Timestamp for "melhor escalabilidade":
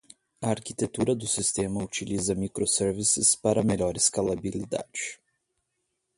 3.61-5.19